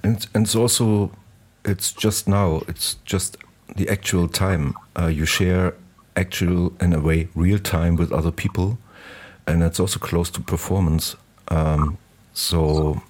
[0.03, 1.11] And and it's also
[1.65, 2.63] it's just now.
[2.69, 3.37] It's just
[3.77, 5.75] the actual time uh, you share
[6.17, 8.79] actual in a way real time with other people,
[9.47, 11.17] and it's also close to performance.
[11.49, 11.99] Um,
[12.33, 13.03] so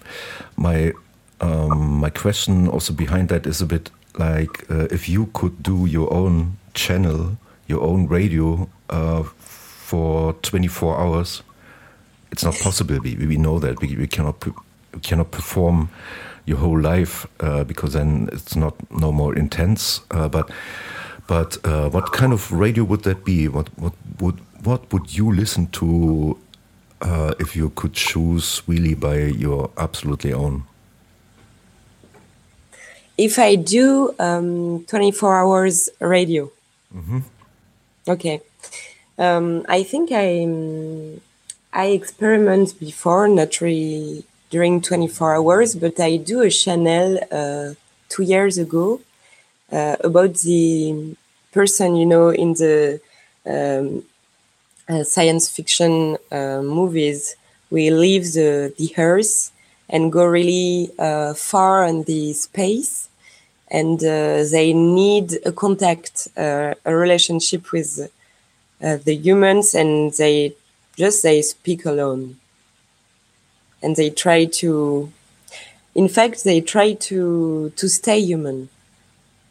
[0.56, 0.92] my
[1.40, 5.86] um, my question also behind that is a bit like uh, if you could do
[5.86, 11.42] your own channel, your own radio uh, for 24 hours,
[12.30, 12.98] it's not possible.
[13.00, 14.52] We, we know that we, we cannot pre-
[14.94, 15.90] we cannot perform
[16.46, 20.00] your whole life uh, because then it's not no more intense.
[20.10, 20.50] Uh, but
[21.26, 23.48] but uh, what kind of radio would that be?
[23.48, 26.38] What what would what would you listen to
[27.02, 30.64] uh, if you could choose really by your absolutely own?
[33.18, 36.50] if I do um, 24 hours radio.
[38.06, 38.40] Okay.
[39.18, 41.20] Um, I think I um,
[41.78, 47.74] I experiment before, not really during 24 hours, but I do a channel uh,
[48.08, 49.00] two years ago
[49.70, 51.14] uh, about the
[51.52, 53.00] person, you know, in the
[53.46, 54.02] um,
[54.88, 57.36] uh, science fiction uh, movies.
[57.70, 59.52] We leave the, the Earth
[59.88, 63.08] and go really uh, far in the space
[63.70, 68.10] and uh, they need a contact, a relationship with
[68.80, 70.54] the humans, and they
[70.98, 72.36] just they speak alone,
[73.82, 75.10] and they try to,
[75.94, 78.68] in fact, they try to to stay human,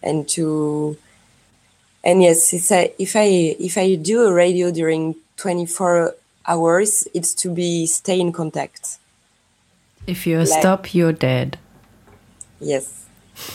[0.03, 0.97] and to,
[2.03, 6.13] and yes, it's a, if I if I do a radio during twenty four
[6.45, 8.97] hours, it's to be stay in contact.
[10.05, 11.57] If you Like- stop, you're dead.
[12.59, 13.05] Yes.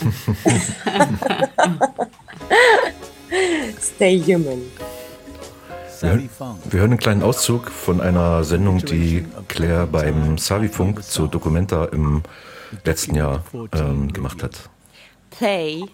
[3.79, 4.71] Stay human.
[6.03, 6.29] Wir,
[6.71, 12.23] wir hören einen kleinen Auszug von einer Sendung, die Claire beim Savifunk zu Documenta im
[12.85, 14.69] letzten Jahr ähm, gemacht hat.
[15.31, 15.85] Play.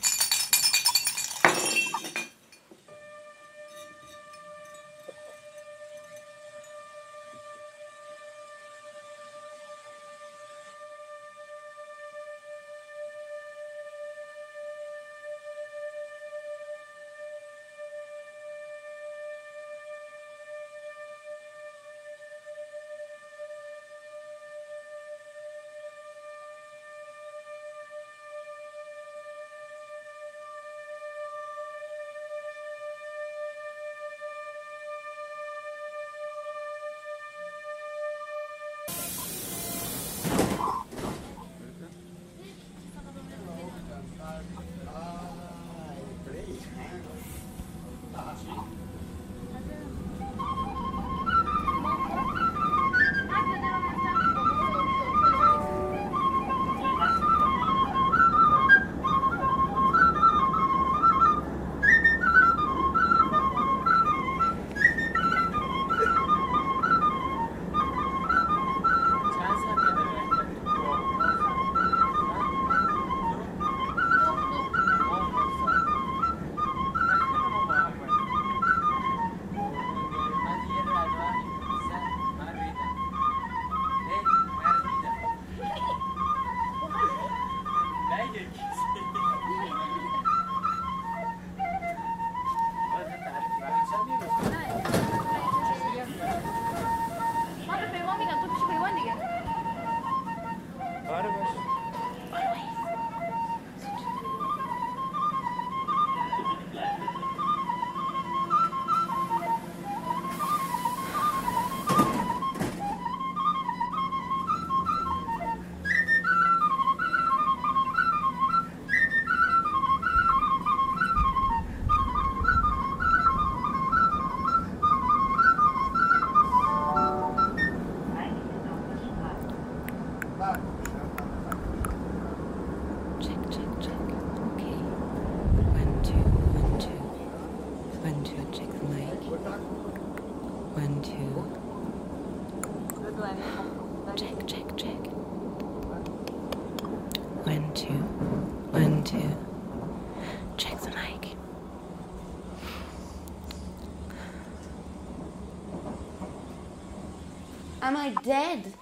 [157.89, 158.75] Am I dead?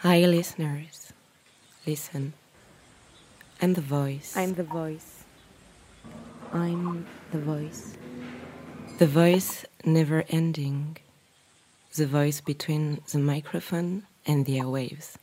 [0.00, 1.14] Hi, listeners.
[1.86, 2.34] Listen.
[3.62, 4.36] I'm the voice.
[4.36, 5.24] I'm the voice.
[6.52, 7.96] I'm the voice.
[8.98, 10.98] The voice never ending.
[11.94, 15.14] The voice between the microphone and the airwaves.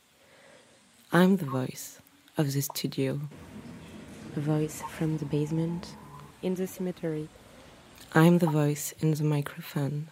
[1.14, 2.00] I'm the voice
[2.36, 3.22] of the studio.
[4.36, 5.96] A voice from the basement
[6.42, 7.30] in the cemetery.
[8.16, 10.08] I'm the voice in the microphone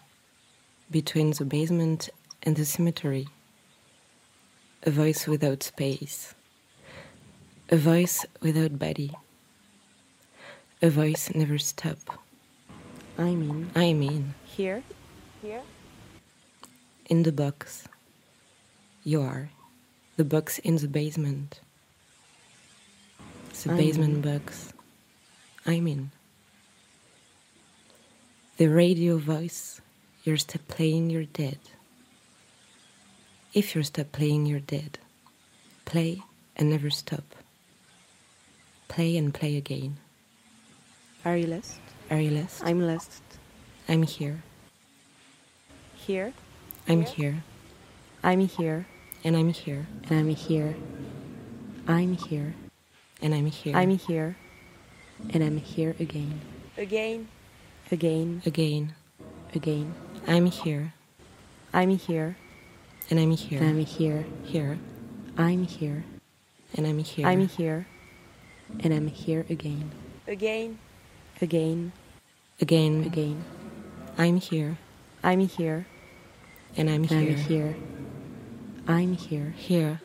[0.92, 2.10] between the basement
[2.44, 3.28] and the cemetery.
[4.84, 6.34] A voice without space.
[7.70, 9.12] A voice without body.
[10.82, 11.98] A voice never stop.
[13.18, 14.82] I mean, I mean, here,
[15.42, 15.62] here,
[17.08, 17.88] in the box.
[19.04, 19.50] You are
[20.16, 21.60] the box in the basement.
[23.64, 24.72] The I basement box.
[25.66, 26.12] I mean,
[28.56, 29.82] the radio voice.
[30.24, 31.60] You're still playing, you're dead.
[33.54, 35.00] If you stop playing, you're dead.
[35.86, 36.22] Play
[36.56, 37.24] and never stop.
[38.88, 39.98] Play and play again.
[41.26, 41.80] Are you lost?
[42.12, 42.64] Are you lost?
[42.64, 43.22] I'm lost.
[43.88, 44.44] I'm here.
[45.96, 46.34] Here,
[46.88, 47.44] I'm here.
[48.24, 48.86] I'm here,
[49.24, 49.86] And I'm here.
[50.10, 50.76] and I'm here.
[51.88, 52.54] I'm here,
[53.22, 53.76] And I'm here.
[53.76, 54.36] I'm here,
[55.34, 56.42] and I'm here again.
[56.78, 57.28] Again.
[57.92, 58.94] Again, again.
[59.56, 59.94] again.
[60.28, 60.94] I'm here.
[61.74, 62.36] I'm here,
[63.10, 63.60] And I'm here.
[63.60, 64.26] and I'm here.
[64.44, 64.78] here.
[65.38, 66.04] I'm here,
[66.76, 67.26] And I'm here.
[67.28, 67.88] I'm here,
[68.82, 69.92] and I'm here again.
[70.28, 70.78] Again.
[71.42, 71.92] Again,
[72.62, 73.04] again.
[73.06, 73.44] again.
[74.18, 74.78] I'm here.
[75.24, 75.86] I'm here,
[76.78, 77.20] And I'm here.
[77.20, 77.76] I'm here.
[78.88, 80.02] I'm here, Here.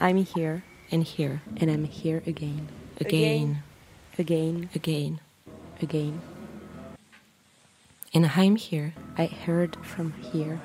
[0.00, 1.42] I'm here, And here.
[1.56, 2.68] and I'm here again.
[3.00, 3.62] Again.
[4.18, 5.20] Again, Again.
[5.80, 6.20] again.
[8.12, 8.94] And I'm here.
[9.16, 10.60] I heard from here.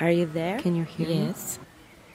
[0.00, 0.58] Are you there?
[0.58, 1.26] Can you hear me?
[1.26, 1.58] Yes.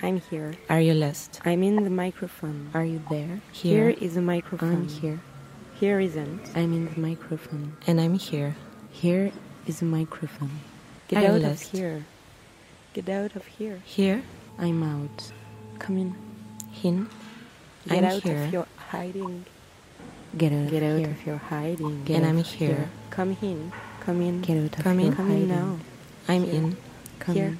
[0.01, 0.53] I'm here.
[0.69, 1.41] Are you lost?
[1.45, 2.69] I'm in the microphone.
[2.73, 3.41] Are you there?
[3.51, 3.89] Here.
[3.89, 4.71] is a microphone.
[4.73, 5.19] I'm here.
[5.79, 6.41] Here isn't.
[6.55, 7.77] I'm in the microphone.
[7.87, 8.55] And I'm here.
[8.91, 9.31] Here
[9.65, 10.59] is a microphone.
[11.07, 12.05] Get you out of here.
[12.93, 13.81] Get out of here.
[13.85, 14.23] Here.
[14.57, 15.31] I'm out.
[15.79, 16.15] Come in.
[16.83, 17.07] In.
[17.87, 18.43] Get I'm out here.
[18.43, 19.45] of your hiding.
[20.37, 21.09] Get out Get of out here.
[21.09, 22.03] of your hiding.
[22.03, 22.89] Get And I'm here.
[23.09, 23.71] Come in.
[24.01, 24.41] Come in.
[24.41, 25.05] Get out of Come in.
[25.07, 25.79] your Come in now.
[26.27, 26.53] I'm Here.
[26.55, 26.77] in.
[27.19, 27.45] Come Here.
[27.47, 27.59] in.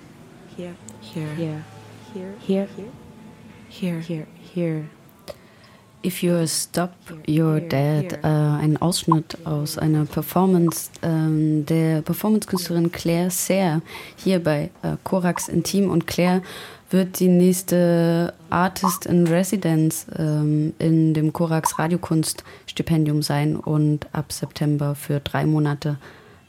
[0.61, 1.63] here, here,
[2.13, 2.67] here, here,
[3.69, 4.89] here, here, here.
[6.03, 6.93] If You Stop
[7.27, 13.81] Your Dad, äh, ein Ausschnitt aus einer Performance ähm, der Performancekünstlerin Claire Serre
[14.15, 15.91] hier bei äh, Korax Intim.
[15.91, 16.41] Und Claire
[16.89, 24.95] wird die nächste Artist in Residence ähm, in dem Korax Radiokunststipendium sein und ab September
[24.95, 25.97] für drei Monate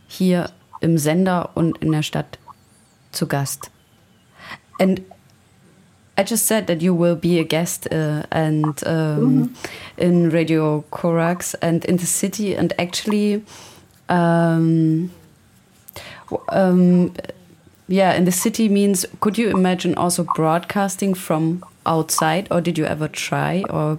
[0.07, 0.51] hier
[0.81, 2.39] im Sender und in der Stadt
[3.11, 3.72] zu Gast.
[4.79, 5.05] And
[6.17, 9.55] I just said that you will be a guest uh, and um,
[9.97, 13.43] in Radio Corax and in the city, and actually,
[14.09, 15.11] um,
[16.51, 17.15] um,
[17.89, 19.07] yeah, in the city means.
[19.21, 23.99] Could you imagine also broadcasting from outside, or did you ever try, or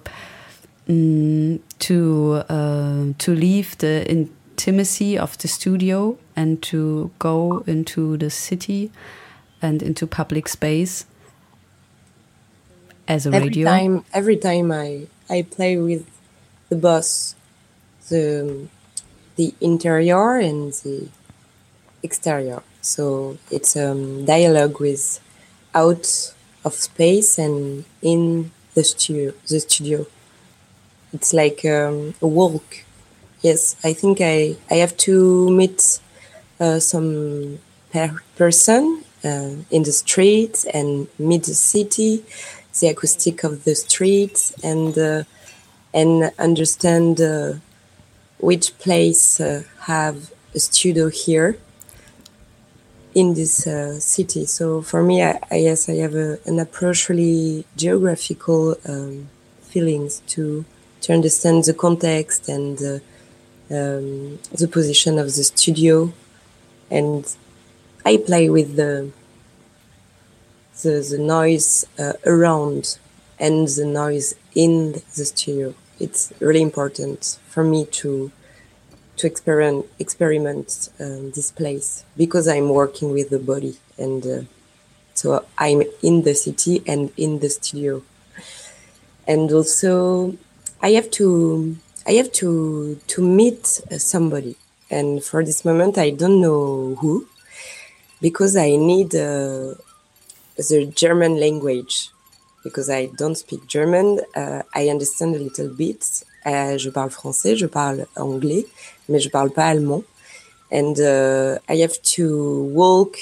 [0.87, 8.29] mm, to uh, to leave the intimacy of the studio and to go into the
[8.29, 8.91] city
[9.63, 11.05] and into public space?
[13.07, 13.67] as a every radio.
[13.67, 16.05] time every time i i play with
[16.69, 17.35] the bus,
[18.09, 18.67] the
[19.35, 21.07] the interior and the
[22.01, 25.19] exterior so it's a um, dialogue with
[25.75, 26.33] out
[26.65, 30.05] of space and in the studio the studio
[31.13, 32.83] it's like um, a walk
[33.41, 35.99] yes i think i i have to meet
[36.59, 37.59] uh, some
[37.91, 42.23] per- person in the streets and meet the city
[42.79, 45.23] the acoustic of the streets and uh,
[45.93, 47.53] and understand uh,
[48.39, 51.57] which place uh, have a studio here
[53.13, 54.45] in this uh, city.
[54.45, 59.29] So for me, I, I I have a, an approach really geographical um,
[59.61, 60.65] feelings to
[61.01, 62.99] to understand the context and uh,
[63.69, 66.11] um, the position of the studio,
[66.89, 67.23] and
[68.05, 69.11] I play with the
[70.81, 72.97] the, the noise uh, around
[73.39, 75.73] and the noise in the studio.
[75.99, 78.31] It's really important for me to
[79.15, 84.41] to experiment experiment um, this place because I'm working with the body and uh,
[85.13, 88.03] so I'm in the city and in the studio.
[89.27, 90.35] And also
[90.81, 93.65] I have to I have to to meet
[93.97, 94.57] somebody.
[94.89, 97.27] And for this moment I don't know who
[98.23, 99.75] because I need uh,
[100.69, 102.09] the German language
[102.63, 104.21] because I don't speak German.
[104.33, 106.23] Uh, I understand a little bit.
[106.45, 108.65] Uh, je parle français, je parle anglais,
[109.09, 110.03] mais je parle pas allemand.
[110.71, 113.17] And uh, I have to walk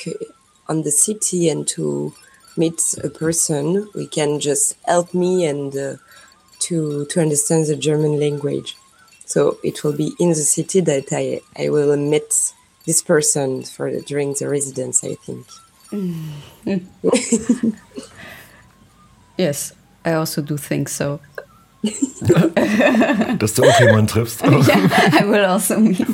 [0.70, 2.14] on the city and to
[2.56, 5.96] meet a person who can just help me and uh,
[6.68, 8.78] to to understand the German language.
[9.26, 12.54] So it will be in the city that I I will meet
[12.92, 15.02] this person for during the residence.
[15.02, 15.48] I think.
[19.38, 19.74] yes,
[20.04, 21.22] I also do think so.
[23.40, 24.42] Dass du auch jemanden triffst.
[24.44, 26.06] I will also meet.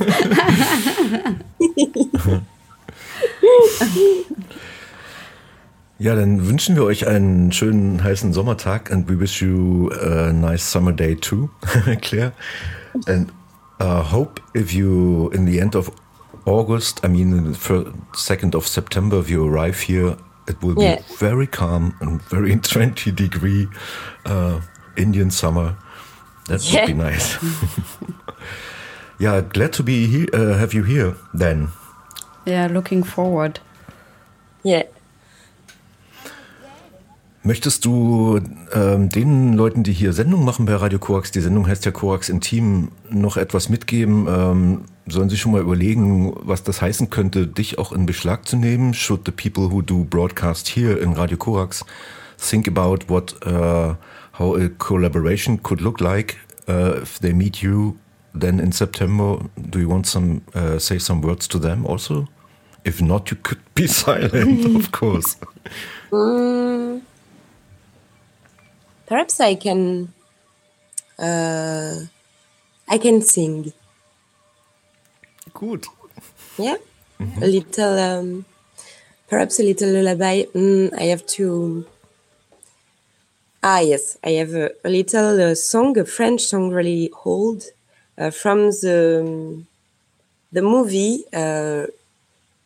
[5.99, 10.71] Ja, dann wünschen wir euch einen schönen heißen Sommertag and we wish you a nice
[10.71, 11.49] summer day too,
[12.01, 12.33] Claire.
[13.07, 13.31] And
[13.79, 15.91] uh, hope if you, in the end of
[16.47, 20.15] August, I mean, the second of September, if you arrive here,
[20.47, 20.95] it will Yeah.
[20.97, 23.67] be very calm and very 20 degree
[24.25, 24.61] uh,
[24.95, 25.75] Indian summer.
[26.47, 26.85] That Yeah.
[26.87, 27.37] would be nice.
[29.19, 31.69] yeah, glad to be here, uh, have you here then.
[32.45, 33.59] Yeah, looking forward.
[34.63, 34.83] Yeah.
[37.43, 38.39] Möchtest du
[38.73, 42.27] ähm, den Leuten, die hier Sendung machen bei Radio Korax, die Sendung heißt ja Korax
[42.29, 44.27] Intim, noch etwas mitgeben?
[44.27, 48.57] Ähm, sollen sie schon mal überlegen, was das heißen könnte, dich auch in Beschlag zu
[48.57, 48.93] nehmen?
[48.93, 51.85] Should the people who do broadcast here in Radio Korax
[52.37, 53.95] think about what, uh,
[54.37, 56.37] how a collaboration could look like
[56.67, 57.97] uh, if they meet you
[58.33, 59.39] then in September?
[59.55, 62.27] Do you want some, uh, say some words to them also?
[62.83, 65.37] If not, you could be silent, of course.
[66.11, 67.01] Mm,
[69.05, 70.13] perhaps I can.
[71.19, 72.05] Uh,
[72.87, 73.73] I can sing.
[75.53, 75.85] Gut.
[76.57, 76.77] Yeah,
[77.41, 77.99] a little.
[77.99, 78.45] Um,
[79.27, 80.43] perhaps a little lullaby.
[80.53, 81.85] Mm, I have to.
[83.63, 87.63] Ah yes, I have a, a little uh, song, a French song, really old,
[88.17, 89.67] uh, from the um,
[90.51, 91.87] the movie uh,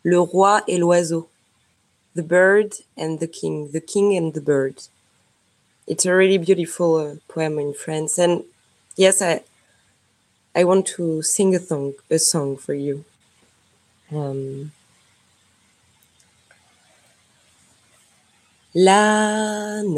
[0.04, 1.28] Le Roi et l'Oiseau,
[2.14, 4.76] the bird and the king, the king and the bird.
[5.88, 8.44] It's a really beautiful uh, poem in France, and
[8.96, 9.42] yes, I
[10.54, 13.06] I want to sing a song, a song for you.
[14.12, 14.72] Um,
[18.76, 19.96] L'âne,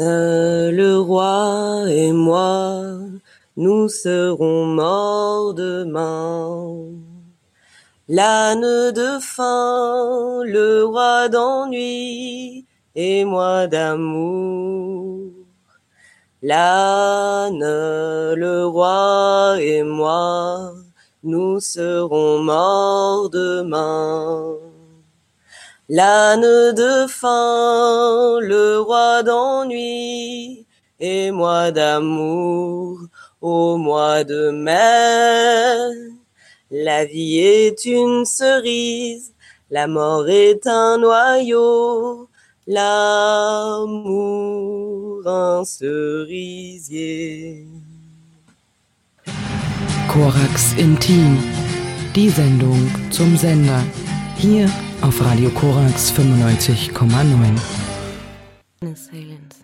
[0.70, 2.98] le roi et moi,
[3.56, 6.86] nous serons morts demain.
[8.08, 15.43] L'âne de faim, le roi d'ennui, et moi d'amour.
[16.46, 17.64] L'âne,
[18.34, 20.74] le roi et moi,
[21.22, 24.52] nous serons morts demain.
[25.88, 30.66] L'âne de faim, le roi d'ennui,
[31.00, 32.98] et moi d'amour,
[33.40, 35.96] au mois de mai.
[36.70, 39.32] La vie est une cerise,
[39.70, 42.28] la mort est un noyau,
[42.66, 44.64] l'amour
[45.26, 47.66] un cerisier.
[50.08, 51.38] Korax Intim.
[52.14, 53.82] Die Sendung zum Sender.
[54.36, 57.58] Hier auf Radio Korax 95,9.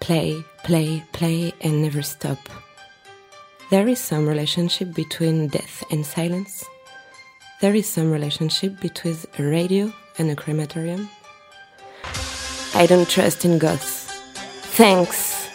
[0.00, 2.38] Play, play, play, and never stop.
[3.70, 6.64] There is some relationship between death and silence.
[7.60, 11.08] There is some relationship between a radio and a crematorium.
[12.74, 14.12] I don't trust in ghosts.
[14.76, 15.48] Thanks.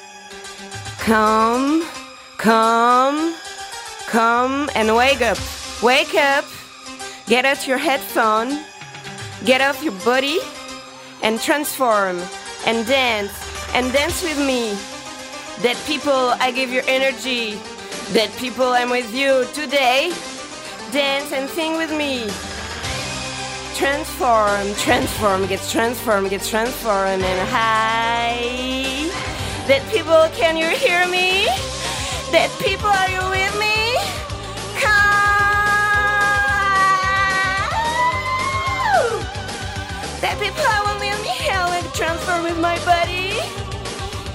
[1.00, 1.88] Come,
[2.38, 3.36] come,
[4.08, 5.38] come and wake up.
[5.82, 6.46] Wake up.
[7.28, 8.60] Get out your headphone.
[9.46, 10.39] Get off your body
[11.22, 12.20] and transform
[12.66, 14.78] and dance and dance with me.
[15.62, 17.60] That people, I give you energy.
[18.14, 20.12] That people, I'm with you today.
[20.92, 22.30] Dance and sing with me.
[23.76, 28.38] Transform, transform, gets transformed, gets transformed, and hi.
[29.68, 31.46] That people, can you hear me?
[32.32, 33.96] That people, are you with me?
[34.80, 35.22] Come!
[40.22, 41.08] That people I will me
[41.48, 43.31] hell and transform with my body.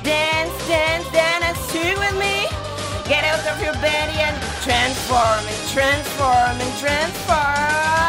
[0.07, 2.47] Dance, dance, dance, sing with me.
[3.11, 8.07] Get out of your body and transform and transform and transform.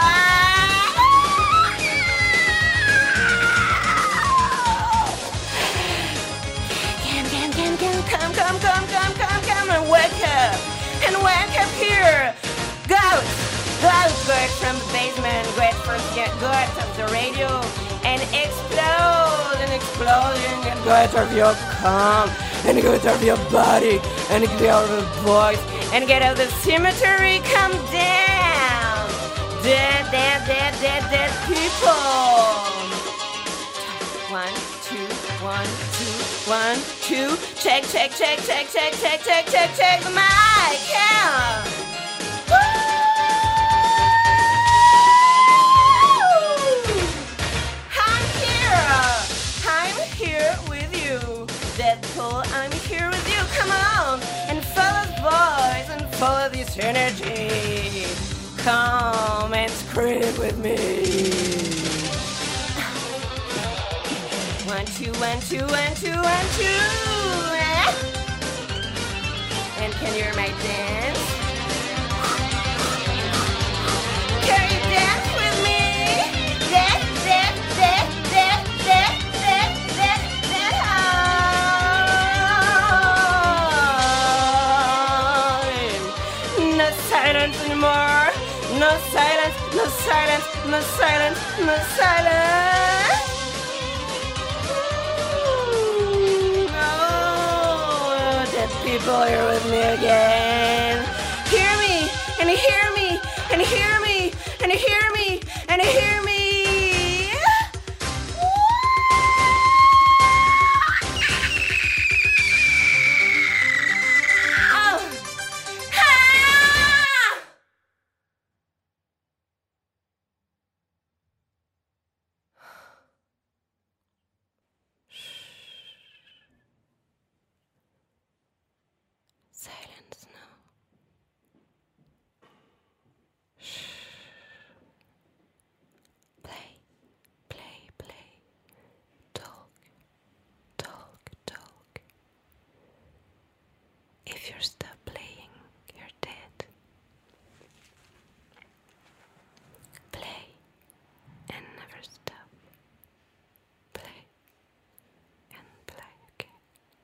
[7.02, 10.54] Can, can, can, can, come, come, come, come, come, come and wake up
[11.02, 12.32] and wake up here.
[12.88, 13.08] Go
[13.82, 13.98] go
[14.30, 16.00] go from the basement, go out from
[16.39, 17.87] go out of the radio
[18.18, 22.30] and explode and explode and go out of your calm
[22.65, 23.99] and go out of your body
[24.30, 25.61] and get out of the voice
[25.93, 27.39] and get out of the cemetery.
[27.53, 29.07] Come down,
[29.61, 31.93] dead, dead, dead, dead, dead people.
[34.34, 34.53] One,
[34.84, 35.07] two,
[35.43, 36.18] one, two,
[36.49, 37.38] one, two.
[37.55, 40.80] Check, check, check, check, check, check, check, check, check the mic.
[40.89, 41.77] Yeah.
[56.18, 58.07] Follow this energy.
[58.63, 60.76] Come and scream with me.
[64.68, 66.97] One, two, one, two, one, two, one, two.
[69.80, 71.27] And can you hear my dance?
[87.28, 88.28] Silence anymore.
[88.80, 93.22] No silence, no silence, no silence, no silence.
[96.72, 96.92] No,
[98.54, 100.98] dead people here with me again.
[101.52, 101.96] Hear me,
[102.40, 103.08] and hear me,
[103.52, 104.32] and hear me,
[104.64, 106.07] and hear me, and hear